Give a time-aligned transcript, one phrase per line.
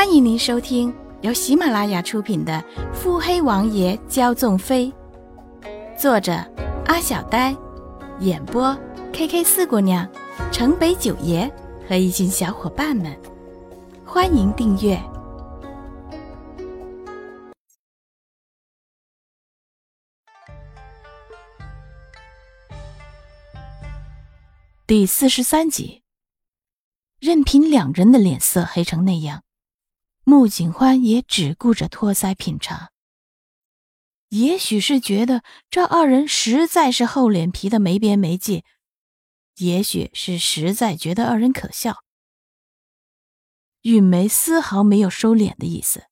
[0.00, 2.54] 欢迎您收听由喜马拉雅出品的
[2.94, 4.90] 《腹黑王爷骄纵妃》，
[5.94, 6.32] 作者
[6.86, 7.54] 阿小呆，
[8.20, 8.74] 演播
[9.12, 10.10] K K 四姑娘、
[10.50, 11.52] 城北九爷
[11.86, 13.14] 和一群小伙伴们。
[14.02, 14.98] 欢迎订阅
[24.86, 26.00] 第四十三集。
[27.20, 29.42] 任凭两人的脸色黑成那样。
[30.30, 32.92] 穆景欢也只顾着托腮品茶。
[34.28, 38.62] 也许是觉得这二人实在是厚脸皮的没边没界，
[39.56, 42.04] 也许是实在觉得二人可笑。
[43.82, 46.04] 允梅丝毫没有收敛的意思。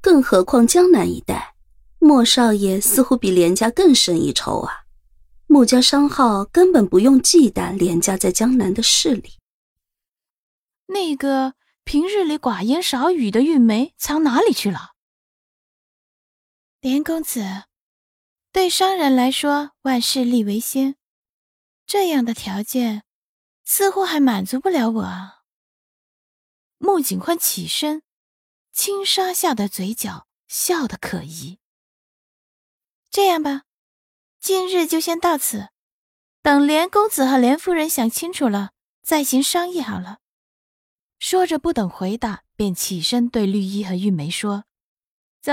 [0.00, 1.56] 更何况江南一带，
[1.98, 4.84] 莫少爷似乎比连家更胜一筹啊！
[5.48, 9.32] 穆家商号根本不用忌惮连家在江南的势力。
[10.86, 11.56] 那个。
[11.86, 14.96] 平日里寡言少语的玉梅藏哪里去了？
[16.80, 17.66] 连公子，
[18.50, 20.96] 对商人来说，万事利为先，
[21.86, 23.04] 这样的条件
[23.62, 25.44] 似乎还满足不了我啊。
[26.78, 28.02] 穆景宽起身，
[28.72, 31.60] 轻纱下的嘴角笑得可疑。
[33.12, 33.62] 这样吧，
[34.40, 35.68] 今日就先到此，
[36.42, 38.72] 等连公子和连夫人想清楚了，
[39.04, 40.18] 再行商议好了。
[41.18, 44.64] 说着，不等回答，便起身对绿衣和玉梅说
[45.40, 45.52] ：“走，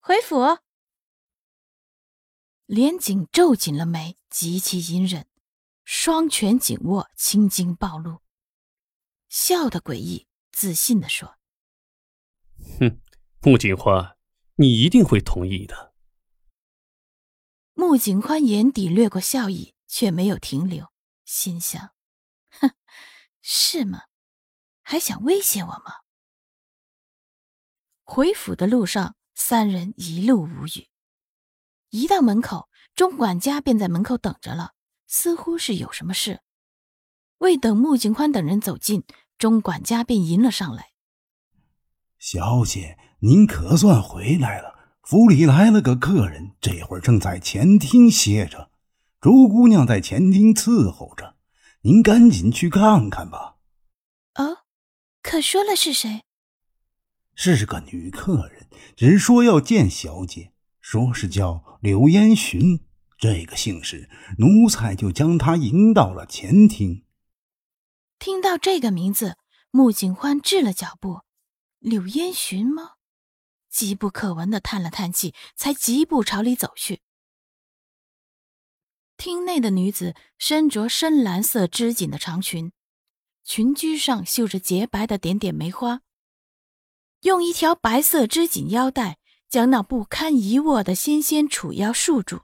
[0.00, 0.58] 回府。”
[2.66, 5.26] 连锦皱紧了眉，极其隐忍，
[5.84, 8.20] 双拳紧握，青筋暴露，
[9.28, 11.38] 笑得诡异，自信地说
[12.80, 13.00] ：“哼，
[13.42, 14.16] 穆景欢，
[14.56, 15.94] 你一定会同意的。”
[17.74, 20.90] 穆景欢眼底掠过笑意，却没有停留，
[21.24, 21.90] 心想
[22.60, 22.70] ：“哼，
[23.40, 24.04] 是吗？”
[24.84, 26.04] 还想威胁我吗？
[28.04, 30.88] 回府的路上，三人一路无语。
[31.88, 34.72] 一到门口，钟管家便在门口等着了，
[35.06, 36.42] 似乎是有什么事。
[37.38, 39.04] 未等穆景宽等人走近，
[39.38, 40.90] 钟管家便迎了上来
[42.20, 44.74] ：“小姐，您可算回来了。
[45.02, 48.70] 府里来了个客人，这会儿正在前厅歇着，
[49.20, 51.36] 朱姑娘在前厅伺候着，
[51.80, 53.53] 您赶紧去看看吧。”
[55.24, 55.30] 哦。
[55.30, 56.22] 可说了是谁？
[57.34, 62.86] 是个女客人，只说要见小姐，说是叫柳烟寻。
[63.18, 67.04] 这个姓氏，奴才就将她迎到了前厅。
[68.18, 69.38] 听到这个名字，
[69.70, 71.22] 穆景欢滞了脚步。
[71.78, 72.92] 柳烟寻吗？
[73.70, 77.00] 急不可闻的叹了叹气，才疾步朝里走去。
[79.16, 82.72] 厅内的女子身着深蓝色织锦的长裙。
[83.44, 86.00] 裙裾上绣着洁白的点点梅花，
[87.20, 89.18] 用一条白色织锦腰带
[89.48, 92.40] 将那不堪一握的纤纤楚腰束住，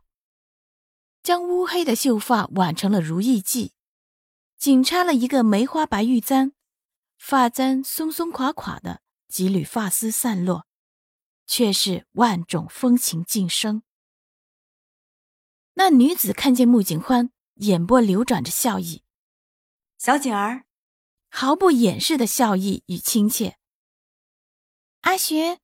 [1.23, 3.71] 将乌黑的秀发挽成了如意髻，
[4.59, 6.53] 仅插了一个梅花白玉簪，
[7.19, 10.67] 发簪松松垮垮的，几缕发丝散落，
[11.47, 13.83] 却是万种风情尽生。
[15.75, 19.03] 那女子看见穆景欢，眼波流转着笑意，
[19.97, 20.67] 小景儿。
[21.31, 23.57] 毫不掩饰的笑意与亲切。
[25.03, 25.59] 阿寻，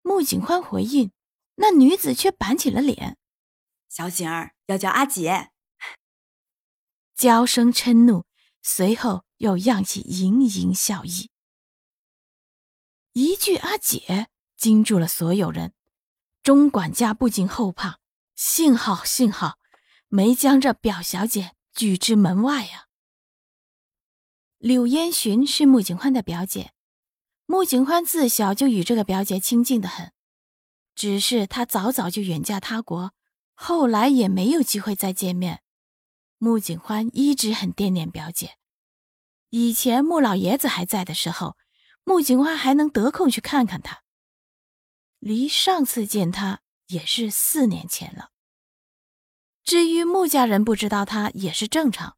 [0.00, 1.12] 穆景欢回应，
[1.56, 3.18] 那女子却板起了脸。
[3.88, 5.50] 小景儿要叫阿姐。
[7.14, 8.24] 娇声嗔怒，
[8.62, 11.30] 随后又漾起盈盈笑意。
[13.12, 15.74] 一句“阿姐”惊住了所有人，
[16.42, 17.98] 钟管家不禁后怕，
[18.34, 19.58] 幸好幸好，
[20.08, 22.85] 没将这表小姐拒之门外呀。
[24.58, 26.72] 柳烟寻是穆景欢的表姐，
[27.44, 30.12] 穆景欢自小就与这个表姐亲近的很，
[30.94, 33.12] 只是她早早就远嫁他国，
[33.52, 35.62] 后来也没有机会再见面。
[36.38, 38.56] 穆景欢一直很惦念表姐。
[39.50, 41.58] 以前穆老爷子还在的时候，
[42.02, 44.04] 穆景欢还能得空去看看他。
[45.18, 48.30] 离上次见他也是四年前了。
[49.62, 52.16] 至于穆家人不知道他也是正常。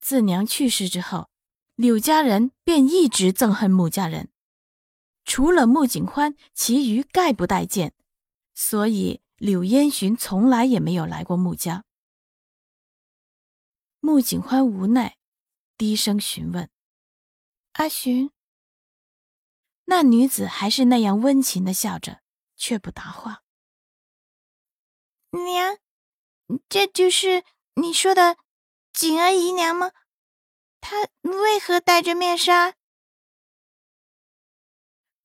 [0.00, 1.31] 自娘去世之后。
[1.74, 4.30] 柳家人便一直憎恨穆家人，
[5.24, 7.94] 除了穆景欢，其余概不待见，
[8.54, 11.84] 所以柳烟寻从来也没有来过穆家。
[14.00, 15.16] 穆景欢无奈，
[15.76, 16.68] 低声询问
[17.74, 18.30] ：“阿寻。”
[19.86, 22.22] 那女子还是那样温情的笑着，
[22.56, 23.42] 却不答话。
[25.30, 25.78] 娘，
[26.68, 28.36] 这就是你说的
[28.92, 29.92] 景儿姨娘吗？
[30.92, 32.74] 他为何戴着面纱？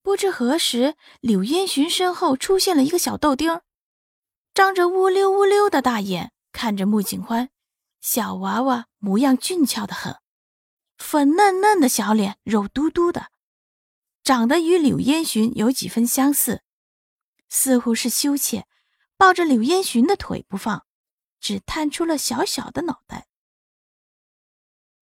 [0.00, 3.60] 不知何时，柳烟寻身后出现了一个小豆丁，
[4.54, 7.50] 张着乌溜乌溜的大眼看着穆景欢。
[8.00, 10.16] 小娃娃模样俊俏的很，
[10.96, 13.30] 粉嫩嫩的小脸，肉嘟嘟的，
[14.24, 16.62] 长得与柳烟寻有几分相似，
[17.50, 18.66] 似乎是羞怯，
[19.18, 20.86] 抱着柳烟寻的腿不放，
[21.38, 23.26] 只探出了小小的脑袋。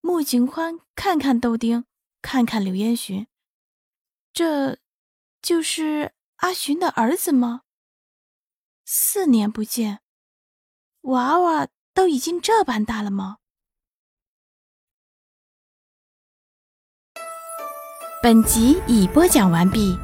[0.06, 1.84] 穆景欢看看豆丁，
[2.22, 3.26] 看看柳烟寻，
[4.32, 4.78] 这，
[5.42, 7.62] 就是阿寻的儿子吗？
[8.84, 10.00] 四年不见，
[11.00, 11.68] 娃娃。
[11.92, 13.38] 都已经这般大了吗？
[18.22, 19.96] 本集已播讲完毕。